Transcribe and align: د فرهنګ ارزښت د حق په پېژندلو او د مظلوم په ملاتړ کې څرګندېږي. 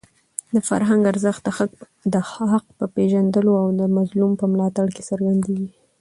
د 0.53 0.55
فرهنګ 0.69 1.03
ارزښت 1.11 1.43
د 2.13 2.15
حق 2.31 2.65
په 2.77 2.85
پېژندلو 2.95 3.51
او 3.61 3.67
د 3.79 3.81
مظلوم 3.97 4.31
په 4.39 4.45
ملاتړ 4.53 4.87
کې 4.95 5.03
څرګندېږي. 5.09 5.69